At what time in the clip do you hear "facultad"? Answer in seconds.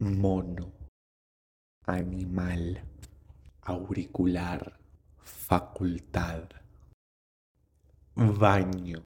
5.24-6.44